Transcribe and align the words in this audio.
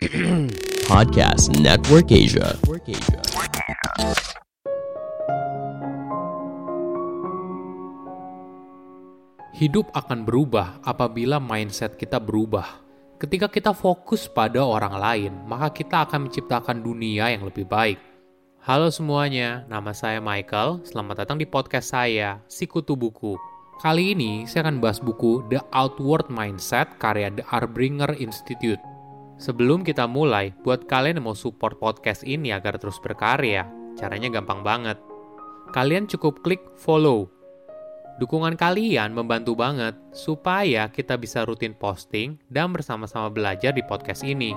Podcast 0.88 1.52
Network 1.60 2.08
Asia. 2.08 2.56
Hidup 9.52 9.92
akan 9.92 10.24
berubah 10.24 10.80
apabila 10.88 11.36
mindset 11.36 12.00
kita 12.00 12.16
berubah. 12.16 12.80
Ketika 13.20 13.52
kita 13.52 13.76
fokus 13.76 14.24
pada 14.24 14.64
orang 14.64 14.96
lain, 14.96 15.32
maka 15.44 15.68
kita 15.68 16.08
akan 16.08 16.32
menciptakan 16.32 16.80
dunia 16.80 17.36
yang 17.36 17.44
lebih 17.44 17.68
baik. 17.68 18.00
Halo 18.64 18.88
semuanya, 18.88 19.68
nama 19.68 19.92
saya 19.92 20.16
Michael. 20.24 20.80
Selamat 20.88 21.28
datang 21.28 21.36
di 21.36 21.44
podcast 21.44 21.92
saya, 21.92 22.40
Sikutu 22.48 22.96
Buku. 22.96 23.36
Kali 23.84 24.16
ini 24.16 24.48
saya 24.48 24.64
akan 24.64 24.80
bahas 24.80 24.96
buku 24.96 25.44
The 25.52 25.60
Outward 25.76 26.32
Mindset 26.32 26.96
karya 26.96 27.28
The 27.36 27.44
Arbringer 27.52 28.16
Institute. 28.16 28.89
Sebelum 29.40 29.80
kita 29.80 30.04
mulai, 30.04 30.52
buat 30.60 30.84
kalian 30.84 31.16
yang 31.16 31.32
mau 31.32 31.32
support 31.32 31.80
podcast 31.80 32.28
ini 32.28 32.52
agar 32.52 32.76
terus 32.76 33.00
berkarya, 33.00 33.64
caranya 33.96 34.28
gampang 34.28 34.60
banget. 34.60 35.00
Kalian 35.72 36.04
cukup 36.04 36.44
klik 36.44 36.60
follow. 36.76 37.24
Dukungan 38.20 38.60
kalian 38.60 39.16
membantu 39.16 39.56
banget 39.56 39.96
supaya 40.12 40.92
kita 40.92 41.16
bisa 41.16 41.48
rutin 41.48 41.72
posting 41.72 42.36
dan 42.52 42.68
bersama-sama 42.68 43.32
belajar 43.32 43.72
di 43.72 43.80
podcast 43.80 44.28
ini. 44.28 44.52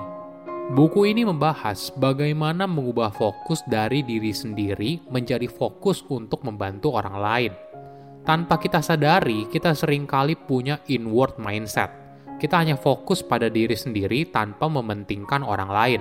Buku 0.76 1.08
ini 1.08 1.24
membahas 1.24 1.88
bagaimana 1.96 2.68
mengubah 2.68 3.08
fokus 3.08 3.64
dari 3.64 4.04
diri 4.04 4.36
sendiri 4.36 5.00
menjadi 5.08 5.48
fokus 5.48 6.04
untuk 6.12 6.44
membantu 6.44 6.92
orang 6.92 7.16
lain. 7.16 7.52
Tanpa 8.28 8.60
kita 8.60 8.84
sadari, 8.84 9.48
kita 9.48 9.72
sering 9.72 10.04
kali 10.04 10.36
punya 10.36 10.76
inward 10.92 11.40
mindset– 11.40 11.88
kita 12.38 12.58
hanya 12.58 12.74
fokus 12.74 13.22
pada 13.22 13.46
diri 13.46 13.78
sendiri 13.78 14.26
tanpa 14.26 14.66
mementingkan 14.66 15.46
orang 15.46 15.70
lain. 15.70 16.00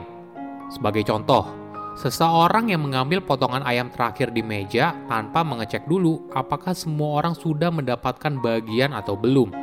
Sebagai 0.73 1.06
contoh, 1.06 1.45
seseorang 1.94 2.73
yang 2.73 2.81
mengambil 2.81 3.22
potongan 3.22 3.62
ayam 3.64 3.94
terakhir 3.94 4.34
di 4.34 4.42
meja 4.42 4.98
tanpa 5.06 5.45
mengecek 5.45 5.86
dulu 5.86 6.25
apakah 6.34 6.73
semua 6.73 7.22
orang 7.22 7.38
sudah 7.38 7.70
mendapatkan 7.70 8.42
bagian 8.42 8.98
atau 8.98 9.14
belum. 9.14 9.53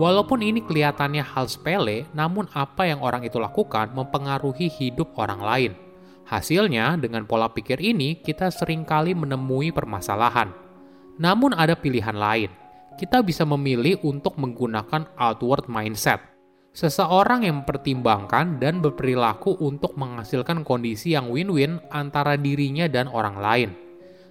Walaupun 0.00 0.40
ini 0.40 0.64
kelihatannya 0.64 1.20
hal 1.20 1.44
sepele, 1.44 2.08
namun 2.16 2.48
apa 2.56 2.88
yang 2.88 3.04
orang 3.04 3.20
itu 3.20 3.36
lakukan 3.36 3.92
mempengaruhi 3.92 4.72
hidup 4.72 5.12
orang 5.20 5.40
lain. 5.44 5.72
Hasilnya, 6.24 6.96
dengan 6.96 7.28
pola 7.28 7.52
pikir 7.52 7.76
ini, 7.82 8.16
kita 8.16 8.48
sering 8.48 8.86
kali 8.86 9.12
menemui 9.12 9.74
permasalahan. 9.74 10.56
Namun 11.20 11.52
ada 11.52 11.76
pilihan 11.76 12.16
lain 12.16 12.59
kita 12.98 13.22
bisa 13.22 13.46
memilih 13.46 14.00
untuk 14.02 14.34
menggunakan 14.40 15.12
outward 15.14 15.70
mindset. 15.70 16.20
Seseorang 16.70 17.42
yang 17.42 17.62
mempertimbangkan 17.62 18.62
dan 18.62 18.78
berperilaku 18.78 19.58
untuk 19.58 19.98
menghasilkan 19.98 20.62
kondisi 20.62 21.18
yang 21.18 21.26
win-win 21.26 21.82
antara 21.90 22.38
dirinya 22.38 22.86
dan 22.86 23.10
orang 23.10 23.36
lain. 23.42 23.70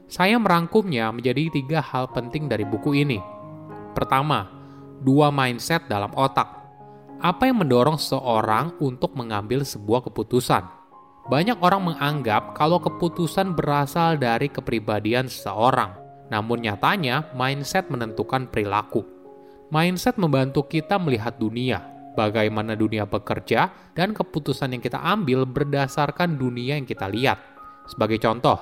Saya 0.07 0.39
merangkumnya 0.39 1.11
menjadi 1.11 1.51
tiga 1.51 1.79
hal 1.83 2.09
penting 2.09 2.47
dari 2.47 2.63
buku 2.63 2.95
ini. 3.03 3.19
Pertama, 3.91 4.47
dua 5.03 5.29
mindset 5.29 5.85
dalam 5.91 6.09
otak. 6.15 6.47
Apa 7.19 7.51
yang 7.51 7.59
mendorong 7.59 7.99
seseorang 7.99 8.79
untuk 8.79 9.11
mengambil 9.19 9.67
sebuah 9.67 10.07
keputusan? 10.07 10.63
Banyak 11.27 11.59
orang 11.59 11.93
menganggap 11.93 12.55
kalau 12.55 12.79
keputusan 12.79 13.53
berasal 13.53 14.15
dari 14.15 14.47
kepribadian 14.47 15.27
seseorang 15.27 16.08
namun 16.29 16.61
nyatanya, 16.61 17.33
mindset 17.33 17.89
menentukan 17.89 18.47
perilaku. 18.47 19.01
Mindset 19.73 20.17
membantu 20.17 20.65
kita 20.65 20.97
melihat 21.01 21.37
dunia, 21.37 21.81
bagaimana 22.17 22.73
dunia 22.73 23.05
bekerja, 23.05 23.93
dan 23.93 24.13
keputusan 24.13 24.77
yang 24.77 24.81
kita 24.81 24.97
ambil 25.01 25.45
berdasarkan 25.45 26.37
dunia 26.37 26.77
yang 26.77 26.85
kita 26.85 27.09
lihat. 27.09 27.37
Sebagai 27.89 28.21
contoh, 28.21 28.57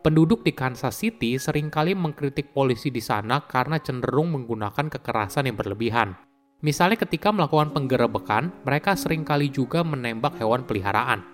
penduduk 0.00 0.44
di 0.44 0.56
Kansas 0.56 0.96
City 1.00 1.36
sering 1.36 1.68
kali 1.68 1.92
mengkritik 1.92 2.56
polisi 2.56 2.88
di 2.88 3.04
sana 3.04 3.44
karena 3.44 3.80
cenderung 3.80 4.32
menggunakan 4.32 4.88
kekerasan 4.88 5.48
yang 5.48 5.56
berlebihan. 5.56 6.16
Misalnya 6.60 7.00
ketika 7.00 7.32
melakukan 7.32 7.72
penggerebekan, 7.72 8.52
mereka 8.68 8.92
sering 8.92 9.24
kali 9.24 9.48
juga 9.48 9.80
menembak 9.80 10.36
hewan 10.36 10.68
peliharaan. 10.68 11.24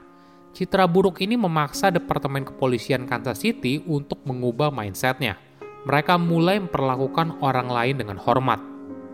Citra 0.54 0.86
buruk 0.86 1.18
ini 1.18 1.34
memaksa 1.34 1.90
Departemen 1.90 2.46
Kepolisian 2.46 3.10
Kansas 3.10 3.42
City 3.42 3.82
untuk 3.84 4.22
mengubah 4.22 4.70
mindsetnya 4.70 5.45
mereka 5.86 6.18
mulai 6.18 6.58
memperlakukan 6.58 7.38
orang 7.38 7.70
lain 7.70 8.02
dengan 8.02 8.18
hormat. 8.18 8.58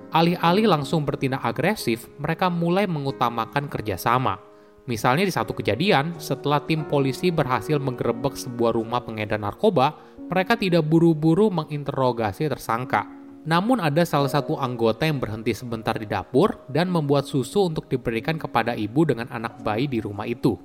Alih-alih 0.08 0.64
langsung 0.64 1.04
bertindak 1.04 1.44
agresif, 1.44 2.08
mereka 2.16 2.48
mulai 2.48 2.88
mengutamakan 2.88 3.68
kerjasama. 3.68 4.40
Misalnya 4.88 5.28
di 5.28 5.32
satu 5.36 5.52
kejadian, 5.52 6.16
setelah 6.16 6.64
tim 6.64 6.88
polisi 6.88 7.28
berhasil 7.28 7.76
menggerebek 7.76 8.34
sebuah 8.34 8.72
rumah 8.72 9.04
pengedar 9.04 9.36
narkoba, 9.36 10.00
mereka 10.32 10.56
tidak 10.56 10.88
buru-buru 10.88 11.52
menginterogasi 11.52 12.48
tersangka. 12.48 13.04
Namun 13.44 13.76
ada 13.76 14.08
salah 14.08 14.32
satu 14.32 14.56
anggota 14.56 15.04
yang 15.04 15.20
berhenti 15.20 15.52
sebentar 15.52 15.92
di 16.00 16.08
dapur 16.08 16.56
dan 16.72 16.88
membuat 16.88 17.28
susu 17.28 17.68
untuk 17.68 17.84
diberikan 17.92 18.40
kepada 18.40 18.72
ibu 18.72 19.04
dengan 19.04 19.28
anak 19.28 19.60
bayi 19.60 19.92
di 19.92 20.00
rumah 20.00 20.24
itu. 20.24 20.56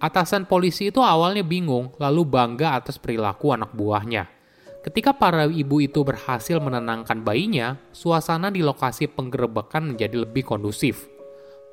Atasan 0.00 0.48
polisi 0.48 0.88
itu 0.88 1.04
awalnya 1.04 1.44
bingung, 1.44 1.92
lalu 2.00 2.24
bangga 2.24 2.80
atas 2.80 2.96
perilaku 2.96 3.52
anak 3.54 3.70
buahnya. 3.76 4.41
Ketika 4.82 5.14
para 5.14 5.46
ibu 5.46 5.78
itu 5.78 6.02
berhasil 6.02 6.58
menenangkan 6.58 7.22
bayinya, 7.22 7.78
suasana 7.94 8.50
di 8.50 8.66
lokasi 8.66 9.06
penggerebekan 9.06 9.94
menjadi 9.94 10.26
lebih 10.26 10.42
kondusif. 10.42 11.06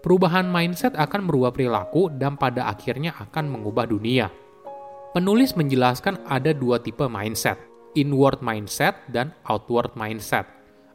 Perubahan 0.05 0.45
mindset 0.45 0.93
akan 0.93 1.25
merubah 1.25 1.49
perilaku 1.49 2.13
dan 2.13 2.37
pada 2.37 2.69
akhirnya 2.69 3.17
akan 3.17 3.49
mengubah 3.49 3.89
dunia. 3.89 4.29
Penulis 5.09 5.57
menjelaskan 5.57 6.21
ada 6.29 6.53
dua 6.53 6.77
tipe 6.77 7.09
mindset, 7.09 7.57
inward 7.97 8.45
mindset 8.45 8.93
dan 9.09 9.33
outward 9.49 9.97
mindset. 9.97 10.45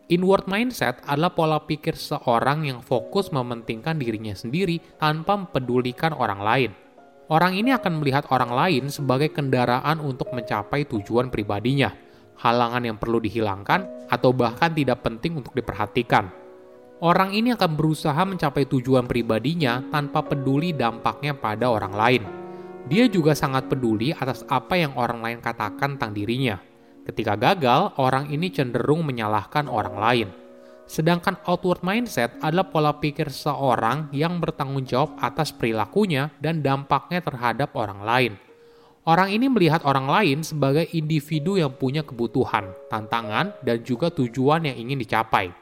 Inward 0.06 0.46
mindset 0.46 1.02
adalah 1.10 1.34
pola 1.34 1.58
pikir 1.66 1.98
seorang 1.98 2.62
yang 2.62 2.78
fokus 2.78 3.34
mementingkan 3.34 3.98
dirinya 3.98 4.38
sendiri 4.38 4.78
tanpa 5.02 5.34
mempedulikan 5.34 6.14
orang 6.14 6.40
lain. 6.44 6.70
Orang 7.28 7.56
ini 7.56 7.72
akan 7.72 8.04
melihat 8.04 8.28
orang 8.28 8.52
lain 8.52 8.84
sebagai 8.92 9.32
kendaraan 9.32 10.00
untuk 10.00 10.32
mencapai 10.36 10.84
tujuan 10.84 11.32
pribadinya 11.32 12.04
halangan 12.38 12.82
yang 12.82 12.96
perlu 12.98 13.22
dihilangkan, 13.22 14.10
atau 14.10 14.34
bahkan 14.34 14.72
tidak 14.74 15.00
penting 15.06 15.38
untuk 15.38 15.54
diperhatikan. 15.54 16.30
Orang 17.02 17.34
ini 17.36 17.52
akan 17.52 17.72
berusaha 17.74 18.22
mencapai 18.24 18.64
tujuan 18.70 19.04
pribadinya 19.04 19.82
tanpa 19.92 20.24
peduli 20.24 20.72
dampaknya 20.72 21.36
pada 21.36 21.68
orang 21.68 21.94
lain. 21.94 22.22
Dia 22.88 23.08
juga 23.08 23.32
sangat 23.32 23.68
peduli 23.68 24.12
atas 24.12 24.44
apa 24.48 24.76
yang 24.76 24.92
orang 24.96 25.20
lain 25.20 25.38
katakan 25.40 25.96
tentang 25.96 26.12
dirinya. 26.12 26.60
Ketika 27.04 27.36
gagal, 27.36 27.96
orang 28.00 28.32
ini 28.32 28.48
cenderung 28.48 29.04
menyalahkan 29.04 29.68
orang 29.68 29.96
lain. 29.96 30.28
Sedangkan 30.84 31.40
outward 31.48 31.80
mindset 31.80 32.36
adalah 32.44 32.68
pola 32.68 32.92
pikir 33.00 33.32
seorang 33.32 34.12
yang 34.12 34.36
bertanggung 34.36 34.84
jawab 34.84 35.16
atas 35.16 35.48
perilakunya 35.48 36.28
dan 36.38 36.60
dampaknya 36.60 37.24
terhadap 37.24 37.72
orang 37.72 38.00
lain. 38.04 38.32
Orang 39.04 39.28
ini 39.28 39.52
melihat 39.52 39.84
orang 39.84 40.08
lain 40.08 40.40
sebagai 40.40 40.88
individu 40.96 41.60
yang 41.60 41.76
punya 41.76 42.00
kebutuhan, 42.00 42.72
tantangan, 42.88 43.52
dan 43.60 43.84
juga 43.84 44.08
tujuan 44.08 44.64
yang 44.64 44.80
ingin 44.80 45.04
dicapai. 45.04 45.52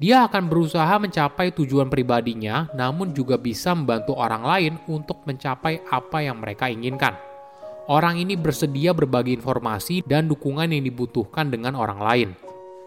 Dia 0.00 0.26
akan 0.26 0.50
berusaha 0.50 0.98
mencapai 0.98 1.54
tujuan 1.54 1.86
pribadinya, 1.86 2.66
namun 2.74 3.14
juga 3.14 3.38
bisa 3.38 3.76
membantu 3.76 4.18
orang 4.18 4.42
lain 4.42 4.72
untuk 4.90 5.22
mencapai 5.22 5.86
apa 5.86 6.18
yang 6.24 6.42
mereka 6.42 6.66
inginkan. 6.66 7.14
Orang 7.86 8.18
ini 8.18 8.34
bersedia 8.34 8.90
berbagi 8.90 9.38
informasi 9.38 10.02
dan 10.02 10.26
dukungan 10.26 10.72
yang 10.72 10.82
dibutuhkan 10.82 11.46
dengan 11.46 11.78
orang 11.78 12.00
lain. 12.02 12.28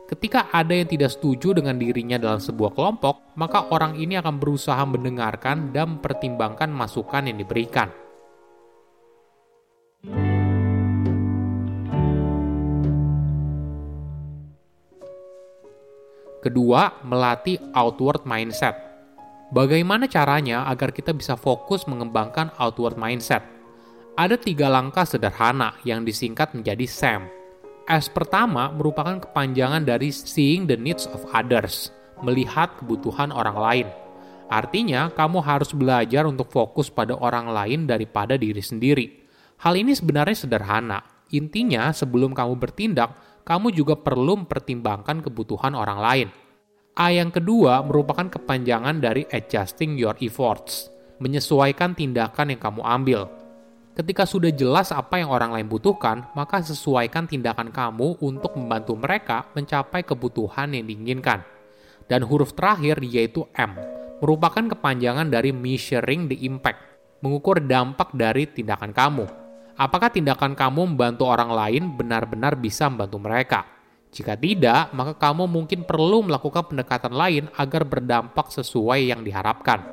Ketika 0.04 0.52
ada 0.52 0.76
yang 0.76 0.92
tidak 0.92 1.16
setuju 1.16 1.56
dengan 1.56 1.80
dirinya 1.80 2.20
dalam 2.20 2.44
sebuah 2.44 2.76
kelompok, 2.76 3.40
maka 3.40 3.72
orang 3.72 3.96
ini 3.96 4.20
akan 4.20 4.36
berusaha 4.36 4.84
mendengarkan 4.84 5.72
dan 5.72 5.96
mempertimbangkan 5.96 6.68
masukan 6.68 7.24
yang 7.32 7.40
diberikan. 7.40 7.88
Kedua, 16.44 17.00
melatih 17.08 17.56
outward 17.72 18.28
mindset. 18.28 18.76
Bagaimana 19.56 20.12
caranya 20.12 20.68
agar 20.68 20.92
kita 20.92 21.16
bisa 21.16 21.40
fokus 21.40 21.88
mengembangkan 21.88 22.52
outward 22.60 23.00
mindset? 23.00 23.48
Ada 24.20 24.36
tiga 24.36 24.68
langkah 24.68 25.08
sederhana 25.08 25.80
yang 25.88 26.04
disingkat 26.04 26.52
menjadi 26.52 26.84
SAM. 26.84 27.43
S 27.84 28.08
pertama 28.08 28.72
merupakan 28.72 29.20
kepanjangan 29.20 29.84
dari 29.84 30.08
seeing 30.08 30.72
the 30.72 30.80
needs 30.80 31.04
of 31.12 31.28
others, 31.36 31.92
melihat 32.24 32.72
kebutuhan 32.80 33.28
orang 33.36 33.58
lain. 33.60 33.88
Artinya, 34.48 35.12
kamu 35.12 35.44
harus 35.44 35.76
belajar 35.76 36.24
untuk 36.24 36.48
fokus 36.48 36.88
pada 36.88 37.12
orang 37.20 37.52
lain 37.52 37.84
daripada 37.84 38.40
diri 38.40 38.64
sendiri. 38.64 39.06
Hal 39.60 39.76
ini 39.76 39.92
sebenarnya 39.92 40.48
sederhana. 40.48 41.04
Intinya, 41.36 41.92
sebelum 41.92 42.32
kamu 42.32 42.56
bertindak, 42.56 43.44
kamu 43.44 43.76
juga 43.76 44.00
perlu 44.00 44.46
mempertimbangkan 44.46 45.20
kebutuhan 45.20 45.76
orang 45.76 46.00
lain. 46.00 46.28
A 46.96 47.12
yang 47.12 47.34
kedua 47.34 47.84
merupakan 47.84 48.30
kepanjangan 48.30 49.02
dari 49.02 49.28
adjusting 49.28 50.00
your 50.00 50.16
efforts. 50.24 50.94
menyesuaikan 51.22 51.96
tindakan 51.96 52.52
yang 52.52 52.60
kamu 52.60 52.82
ambil. 52.84 53.22
Ketika 53.94 54.26
sudah 54.26 54.50
jelas 54.50 54.90
apa 54.90 55.22
yang 55.22 55.30
orang 55.30 55.54
lain 55.54 55.70
butuhkan, 55.70 56.26
maka 56.34 56.66
sesuaikan 56.66 57.30
tindakan 57.30 57.70
kamu 57.70 58.18
untuk 58.26 58.58
membantu 58.58 58.98
mereka 58.98 59.46
mencapai 59.54 60.02
kebutuhan 60.02 60.74
yang 60.74 60.90
diinginkan. 60.90 61.46
Dan 62.10 62.26
huruf 62.26 62.58
terakhir 62.58 62.98
yaitu 63.06 63.46
M, 63.54 63.78
merupakan 64.18 64.66
kepanjangan 64.66 65.30
dari 65.30 65.54
measuring 65.54 66.26
the 66.26 66.42
impact, 66.42 66.82
mengukur 67.22 67.62
dampak 67.62 68.10
dari 68.18 68.50
tindakan 68.50 68.98
kamu. 68.98 69.30
Apakah 69.78 70.10
tindakan 70.10 70.58
kamu 70.58 70.98
membantu 70.98 71.30
orang 71.30 71.54
lain 71.54 71.94
benar-benar 71.94 72.58
bisa 72.58 72.90
membantu 72.90 73.22
mereka? 73.22 73.62
Jika 74.10 74.34
tidak, 74.34 74.90
maka 74.98 75.14
kamu 75.22 75.46
mungkin 75.46 75.86
perlu 75.86 76.26
melakukan 76.26 76.66
pendekatan 76.66 77.14
lain 77.14 77.46
agar 77.62 77.86
berdampak 77.86 78.50
sesuai 78.50 79.14
yang 79.14 79.22
diharapkan. 79.22 79.86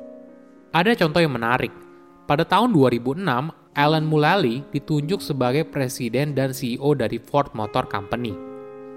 Ada 0.73 0.97
contoh 0.97 1.21
yang 1.21 1.37
menarik. 1.37 1.73
Pada 2.25 2.45
tahun 2.45 2.73
2006, 2.73 3.60
Alan 3.71 4.03
Mulally 4.03 4.67
ditunjuk 4.75 5.23
sebagai 5.23 5.63
presiden 5.63 6.35
dan 6.35 6.51
CEO 6.51 6.91
dari 6.91 7.15
Ford 7.15 7.55
Motor 7.55 7.87
Company. 7.87 8.35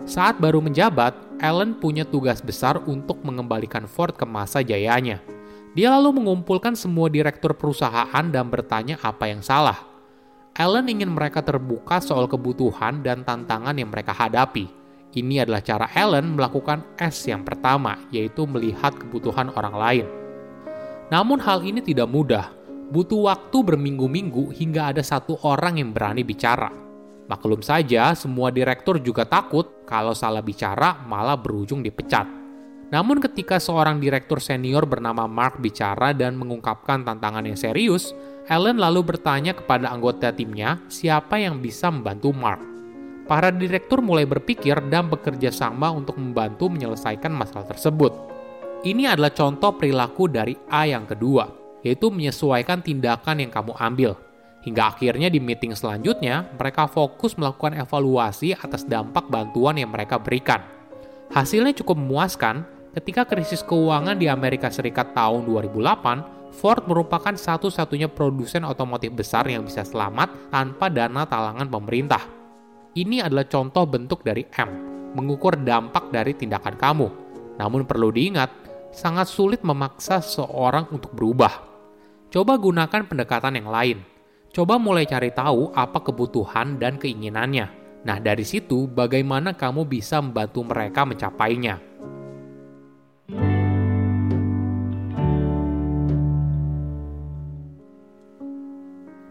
Saat 0.02 0.42
baru 0.42 0.58
menjabat, 0.58 1.14
Alan 1.38 1.78
punya 1.78 2.02
tugas 2.02 2.42
besar 2.42 2.82
untuk 2.82 3.22
mengembalikan 3.22 3.86
Ford 3.86 4.10
ke 4.18 4.26
masa 4.26 4.66
jayanya. 4.66 5.22
Dia 5.78 5.94
lalu 5.94 6.18
mengumpulkan 6.18 6.74
semua 6.74 7.06
direktur 7.06 7.54
perusahaan 7.54 8.26
dan 8.26 8.50
bertanya 8.50 8.98
apa 8.98 9.30
yang 9.30 9.46
salah. 9.46 9.78
Alan 10.58 10.90
ingin 10.90 11.10
mereka 11.10 11.38
terbuka 11.38 12.02
soal 12.02 12.26
kebutuhan 12.26 12.98
dan 13.06 13.22
tantangan 13.22 13.78
yang 13.78 13.94
mereka 13.94 14.10
hadapi. 14.10 14.66
Ini 15.14 15.46
adalah 15.46 15.62
cara 15.62 15.86
Alan 15.94 16.34
melakukan 16.34 16.82
S 16.98 17.30
yang 17.30 17.46
pertama, 17.46 17.94
yaitu 18.10 18.42
melihat 18.42 18.90
kebutuhan 18.98 19.54
orang 19.54 19.74
lain. 19.78 20.06
Namun 21.14 21.38
hal 21.38 21.62
ini 21.62 21.78
tidak 21.78 22.10
mudah, 22.10 22.50
butuh 22.90 23.30
waktu 23.30 23.56
berminggu-minggu 23.64 24.52
hingga 24.52 24.92
ada 24.92 25.02
satu 25.04 25.40
orang 25.44 25.80
yang 25.80 25.92
berani 25.94 26.24
bicara. 26.24 26.68
Maklum 27.24 27.64
saja, 27.64 28.12
semua 28.12 28.52
direktur 28.52 29.00
juga 29.00 29.24
takut 29.24 29.84
kalau 29.88 30.12
salah 30.12 30.44
bicara 30.44 31.00
malah 31.08 31.40
berujung 31.40 31.80
dipecat. 31.80 32.28
Namun 32.92 33.16
ketika 33.16 33.56
seorang 33.56 33.96
direktur 33.96 34.44
senior 34.44 34.84
bernama 34.84 35.24
Mark 35.24 35.56
bicara 35.58 36.12
dan 36.12 36.36
mengungkapkan 36.36 37.00
tantangan 37.00 37.48
yang 37.48 37.56
serius, 37.56 38.12
Allen 38.44 38.76
lalu 38.76 39.16
bertanya 39.16 39.56
kepada 39.56 39.88
anggota 39.88 40.28
timnya 40.36 40.84
siapa 40.92 41.40
yang 41.40 41.64
bisa 41.64 41.88
membantu 41.88 42.30
Mark. 42.36 42.60
Para 43.24 43.48
direktur 43.48 44.04
mulai 44.04 44.28
berpikir 44.28 44.84
dan 44.92 45.08
bekerja 45.08 45.48
sama 45.48 45.88
untuk 45.88 46.20
membantu 46.20 46.68
menyelesaikan 46.68 47.32
masalah 47.32 47.64
tersebut. 47.64 48.12
Ini 48.84 49.16
adalah 49.16 49.32
contoh 49.32 49.80
perilaku 49.80 50.28
dari 50.28 50.52
A 50.68 50.84
yang 50.84 51.08
kedua, 51.08 51.63
yaitu 51.84 52.08
menyesuaikan 52.08 52.80
tindakan 52.80 53.44
yang 53.44 53.52
kamu 53.52 53.76
ambil. 53.76 54.16
Hingga 54.64 54.96
akhirnya 54.96 55.28
di 55.28 55.36
meeting 55.44 55.76
selanjutnya, 55.76 56.48
mereka 56.56 56.88
fokus 56.88 57.36
melakukan 57.36 57.76
evaluasi 57.76 58.56
atas 58.56 58.88
dampak 58.88 59.28
bantuan 59.28 59.76
yang 59.76 59.92
mereka 59.92 60.16
berikan. 60.16 60.64
Hasilnya 61.28 61.76
cukup 61.76 62.00
memuaskan 62.00 62.64
ketika 62.96 63.28
krisis 63.28 63.60
keuangan 63.60 64.16
di 64.16 64.24
Amerika 64.24 64.72
Serikat 64.72 65.12
tahun 65.12 65.44
2008, 65.44 66.56
Ford 66.56 66.80
merupakan 66.88 67.36
satu-satunya 67.36 68.08
produsen 68.08 68.64
otomotif 68.64 69.12
besar 69.12 69.44
yang 69.44 69.68
bisa 69.68 69.84
selamat 69.84 70.48
tanpa 70.48 70.88
dana 70.88 71.28
talangan 71.28 71.68
pemerintah. 71.68 72.24
Ini 72.96 73.26
adalah 73.26 73.44
contoh 73.44 73.84
bentuk 73.84 74.24
dari 74.24 74.48
M, 74.56 74.70
mengukur 75.12 75.60
dampak 75.60 76.08
dari 76.08 76.32
tindakan 76.32 76.78
kamu. 76.78 77.08
Namun 77.60 77.84
perlu 77.84 78.08
diingat, 78.14 78.48
sangat 78.94 79.28
sulit 79.28 79.60
memaksa 79.66 80.22
seorang 80.22 80.88
untuk 80.94 81.10
berubah 81.10 81.73
Coba 82.34 82.58
gunakan 82.58 83.06
pendekatan 83.06 83.62
yang 83.62 83.70
lain. 83.70 84.02
Coba 84.50 84.74
mulai 84.74 85.06
cari 85.06 85.30
tahu 85.30 85.70
apa 85.70 86.02
kebutuhan 86.02 86.82
dan 86.82 86.98
keinginannya. 86.98 87.70
Nah, 88.02 88.18
dari 88.18 88.42
situ 88.42 88.90
bagaimana 88.90 89.54
kamu 89.54 89.86
bisa 89.86 90.18
membantu 90.18 90.66
mereka 90.66 91.06
mencapainya. 91.06 91.78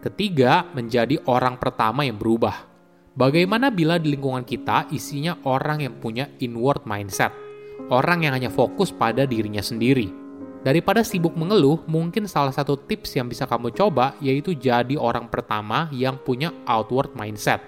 Ketiga, 0.00 0.72
menjadi 0.72 1.20
orang 1.28 1.60
pertama 1.60 2.08
yang 2.08 2.16
berubah. 2.16 2.56
Bagaimana 3.12 3.68
bila 3.68 4.00
di 4.00 4.16
lingkungan 4.16 4.48
kita 4.48 4.88
isinya 4.96 5.44
orang 5.44 5.84
yang 5.84 6.00
punya 6.00 6.32
inward 6.40 6.88
mindset, 6.88 7.36
orang 7.92 8.24
yang 8.24 8.32
hanya 8.32 8.48
fokus 8.48 8.88
pada 8.96 9.28
dirinya 9.28 9.60
sendiri, 9.60 10.23
Daripada 10.64 11.04
sibuk 11.04 11.36
mengeluh, 11.36 11.84
mungkin 11.84 12.24
salah 12.24 12.48
satu 12.48 12.80
tips 12.80 13.20
yang 13.20 13.28
bisa 13.28 13.44
kamu 13.44 13.68
coba 13.76 14.16
yaitu 14.24 14.56
jadi 14.56 14.96
orang 14.96 15.28
pertama 15.28 15.92
yang 15.92 16.16
punya 16.16 16.56
outward 16.64 17.12
mindset. 17.12 17.60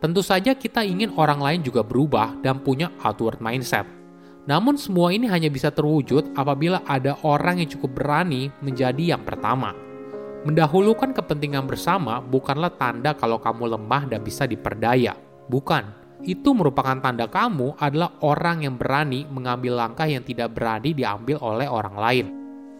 Tentu 0.00 0.24
saja 0.24 0.56
kita 0.56 0.80
ingin 0.80 1.12
orang 1.14 1.38
lain 1.38 1.60
juga 1.60 1.84
berubah 1.84 2.40
dan 2.40 2.64
punya 2.64 2.88
outward 3.04 3.36
mindset. 3.44 3.84
Namun 4.48 4.80
semua 4.80 5.12
ini 5.12 5.28
hanya 5.28 5.52
bisa 5.52 5.68
terwujud 5.70 6.32
apabila 6.32 6.80
ada 6.88 7.20
orang 7.22 7.62
yang 7.62 7.68
cukup 7.68 8.00
berani 8.00 8.48
menjadi 8.64 9.14
yang 9.14 9.22
pertama. 9.22 9.76
Mendahulukan 10.42 11.14
kepentingan 11.14 11.68
bersama 11.68 12.18
bukanlah 12.18 12.74
tanda 12.74 13.14
kalau 13.14 13.38
kamu 13.38 13.78
lemah 13.78 14.10
dan 14.10 14.24
bisa 14.26 14.48
diperdaya. 14.48 15.14
Bukan 15.46 16.01
itu 16.22 16.54
merupakan 16.54 16.94
tanda 17.02 17.26
kamu 17.26 17.74
adalah 17.78 18.18
orang 18.22 18.62
yang 18.62 18.78
berani 18.78 19.26
mengambil 19.26 19.78
langkah 19.78 20.06
yang 20.06 20.22
tidak 20.22 20.54
berani 20.54 20.94
diambil 20.94 21.38
oleh 21.42 21.66
orang 21.66 21.96
lain. 21.98 22.26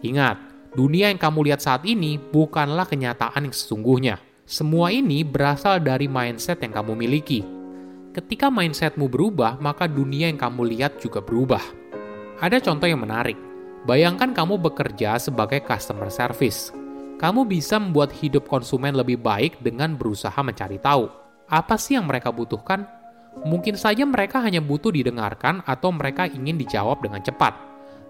Ingat, 0.03 0.37
dunia 0.75 1.11
yang 1.11 1.19
kamu 1.19 1.51
lihat 1.51 1.59
saat 1.63 1.83
ini 1.83 2.15
bukanlah 2.19 2.87
kenyataan 2.87 3.47
yang 3.47 3.55
sesungguhnya. 3.55 4.15
Semua 4.43 4.91
ini 4.91 5.23
berasal 5.23 5.79
dari 5.79 6.07
mindset 6.07 6.59
yang 6.63 6.75
kamu 6.75 6.99
miliki. 6.99 7.43
Ketika 8.11 8.51
mindsetmu 8.51 9.07
berubah, 9.09 9.57
maka 9.57 9.87
dunia 9.87 10.29
yang 10.29 10.37
kamu 10.37 10.69
lihat 10.75 10.99
juga 10.99 11.23
berubah. 11.23 11.63
Ada 12.43 12.59
contoh 12.59 12.85
yang 12.85 13.01
menarik. 13.01 13.39
Bayangkan 13.83 14.31
kamu 14.31 14.59
bekerja 14.59 15.19
sebagai 15.19 15.63
customer 15.63 16.07
service. 16.11 16.71
Kamu 17.19 17.47
bisa 17.47 17.79
membuat 17.79 18.11
hidup 18.15 18.47
konsumen 18.47 18.95
lebih 18.95 19.19
baik 19.19 19.59
dengan 19.63 19.95
berusaha 19.95 20.35
mencari 20.43 20.79
tahu 20.79 21.23
apa 21.53 21.75
sih 21.77 21.99
yang 21.99 22.07
mereka 22.07 22.31
butuhkan 22.31 22.87
Mungkin 23.41 23.73
saja 23.73 24.05
mereka 24.05 24.37
hanya 24.45 24.61
butuh 24.61 24.93
didengarkan 24.93 25.65
atau 25.65 25.89
mereka 25.89 26.29
ingin 26.29 26.61
dijawab 26.61 27.01
dengan 27.01 27.25
cepat. 27.25 27.57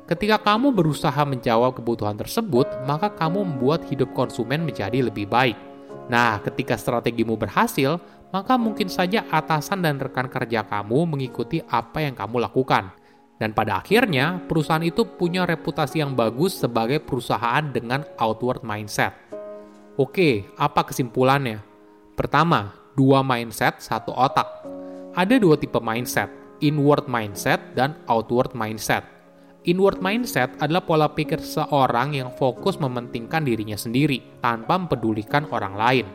Ketika 0.04 0.36
kamu 0.44 0.76
berusaha 0.76 1.24
menjawab 1.24 1.80
kebutuhan 1.80 2.20
tersebut, 2.20 2.68
maka 2.84 3.08
kamu 3.08 3.48
membuat 3.48 3.88
hidup 3.88 4.12
konsumen 4.12 4.68
menjadi 4.68 5.00
lebih 5.00 5.32
baik. 5.32 5.56
Nah, 6.12 6.44
ketika 6.44 6.76
strategimu 6.76 7.40
berhasil, 7.40 8.04
maka 8.36 8.60
mungkin 8.60 8.92
saja 8.92 9.24
atasan 9.32 9.80
dan 9.80 10.04
rekan 10.04 10.28
kerja 10.28 10.68
kamu 10.68 11.08
mengikuti 11.08 11.64
apa 11.64 12.04
yang 12.04 12.20
kamu 12.20 12.44
lakukan. 12.44 12.92
Dan 13.40 13.56
pada 13.56 13.80
akhirnya, 13.80 14.44
perusahaan 14.44 14.84
itu 14.84 15.08
punya 15.08 15.48
reputasi 15.48 16.04
yang 16.04 16.20
bagus 16.20 16.60
sebagai 16.60 17.00
perusahaan 17.00 17.64
dengan 17.72 18.04
outward 18.20 18.62
mindset. 18.68 19.16
Oke, 19.96 20.50
apa 20.60 20.84
kesimpulannya? 20.84 21.64
Pertama, 22.14 22.76
dua 22.98 23.24
mindset, 23.24 23.80
satu 23.80 24.12
otak. 24.12 24.73
Ada 25.14 25.38
dua 25.38 25.54
tipe 25.54 25.78
mindset, 25.78 26.26
inward 26.58 27.06
mindset 27.06 27.62
dan 27.78 27.94
outward 28.10 28.58
mindset. 28.58 29.06
Inward 29.62 30.02
mindset 30.02 30.50
adalah 30.58 30.82
pola 30.82 31.06
pikir 31.06 31.38
seorang 31.38 32.18
yang 32.18 32.34
fokus 32.34 32.82
mementingkan 32.82 33.46
dirinya 33.46 33.78
sendiri 33.78 34.42
tanpa 34.42 34.74
mempedulikan 34.74 35.46
orang 35.54 35.78
lain. 35.78 36.06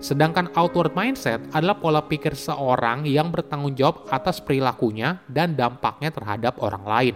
Sedangkan 0.00 0.48
outward 0.56 0.96
mindset 0.96 1.44
adalah 1.52 1.76
pola 1.76 2.00
pikir 2.08 2.32
seorang 2.32 3.04
yang 3.04 3.28
bertanggung 3.28 3.76
jawab 3.76 4.08
atas 4.08 4.40
perilakunya 4.40 5.20
dan 5.28 5.52
dampaknya 5.52 6.08
terhadap 6.08 6.56
orang 6.64 6.84
lain. 6.88 7.14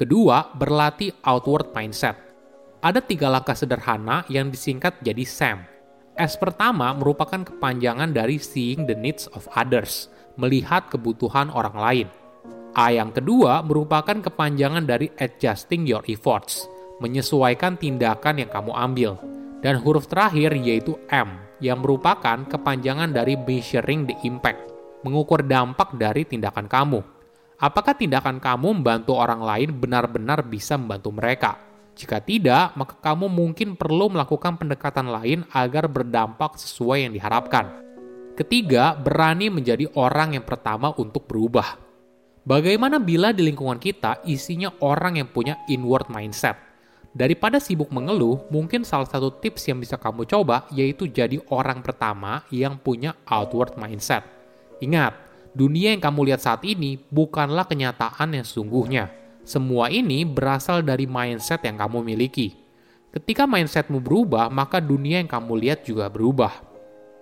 Kedua, 0.00 0.56
berlatih 0.56 1.12
outward 1.20 1.68
mindset. 1.76 2.16
Ada 2.80 3.04
tiga 3.04 3.28
langkah 3.28 3.52
sederhana 3.52 4.24
yang 4.32 4.48
disingkat 4.48 5.04
jadi 5.04 5.20
SAM. 5.28 5.68
S 6.16 6.40
pertama 6.40 6.96
merupakan 6.96 7.44
kepanjangan 7.44 8.08
dari 8.12 8.40
Seeing 8.40 8.88
the 8.88 8.96
Needs 8.96 9.28
of 9.36 9.44
Others 9.52 10.12
melihat 10.36 10.88
kebutuhan 10.88 11.52
orang 11.52 11.76
lain. 11.76 12.08
A 12.72 12.88
yang 12.88 13.12
kedua 13.12 13.60
merupakan 13.60 14.16
kepanjangan 14.16 14.88
dari 14.88 15.12
adjusting 15.20 15.84
your 15.84 16.00
efforts, 16.08 16.64
menyesuaikan 17.04 17.76
tindakan 17.76 18.40
yang 18.40 18.50
kamu 18.50 18.72
ambil. 18.72 19.12
Dan 19.62 19.78
huruf 19.78 20.08
terakhir 20.08 20.56
yaitu 20.58 20.96
M, 21.12 21.38
yang 21.62 21.84
merupakan 21.84 22.42
kepanjangan 22.48 23.12
dari 23.14 23.38
measuring 23.38 24.10
the 24.10 24.16
impact, 24.26 24.58
mengukur 25.06 25.44
dampak 25.44 25.94
dari 25.94 26.26
tindakan 26.26 26.66
kamu. 26.66 27.00
Apakah 27.62 27.94
tindakan 27.94 28.42
kamu 28.42 28.82
membantu 28.82 29.14
orang 29.14 29.38
lain 29.38 29.70
benar-benar 29.78 30.42
bisa 30.42 30.74
membantu 30.74 31.14
mereka? 31.14 31.62
Jika 31.92 32.24
tidak, 32.24 32.74
maka 32.74 32.96
kamu 32.98 33.28
mungkin 33.28 33.76
perlu 33.76 34.10
melakukan 34.10 34.56
pendekatan 34.56 35.12
lain 35.12 35.44
agar 35.52 35.86
berdampak 35.86 36.58
sesuai 36.58 37.06
yang 37.06 37.12
diharapkan. 37.14 37.81
Ketiga, 38.32 38.96
berani 38.96 39.52
menjadi 39.52 39.92
orang 39.92 40.32
yang 40.32 40.46
pertama 40.48 40.88
untuk 40.96 41.28
berubah. 41.28 41.76
Bagaimana 42.48 42.96
bila 42.96 43.28
di 43.28 43.44
lingkungan 43.44 43.76
kita 43.76 44.24
isinya 44.24 44.72
orang 44.80 45.20
yang 45.20 45.28
punya 45.28 45.60
inward 45.68 46.08
mindset? 46.08 46.56
Daripada 47.12 47.60
sibuk 47.60 47.92
mengeluh, 47.92 48.48
mungkin 48.48 48.88
salah 48.88 49.04
satu 49.04 49.36
tips 49.36 49.68
yang 49.68 49.84
bisa 49.84 50.00
kamu 50.00 50.24
coba 50.24 50.64
yaitu 50.72 51.04
jadi 51.12 51.44
orang 51.52 51.84
pertama 51.84 52.40
yang 52.48 52.80
punya 52.80 53.12
outward 53.28 53.76
mindset. 53.76 54.24
Ingat, 54.80 55.12
dunia 55.52 55.92
yang 55.92 56.00
kamu 56.00 56.32
lihat 56.32 56.40
saat 56.40 56.64
ini 56.64 56.96
bukanlah 57.12 57.68
kenyataan 57.68 58.32
yang 58.32 58.48
sesungguhnya. 58.48 59.12
Semua 59.44 59.92
ini 59.92 60.24
berasal 60.24 60.80
dari 60.80 61.04
mindset 61.04 61.60
yang 61.68 61.76
kamu 61.76 62.00
miliki. 62.00 62.56
Ketika 63.12 63.44
mindsetmu 63.44 64.00
berubah, 64.00 64.48
maka 64.48 64.80
dunia 64.80 65.20
yang 65.20 65.28
kamu 65.28 65.52
lihat 65.68 65.84
juga 65.84 66.08
berubah. 66.08 66.71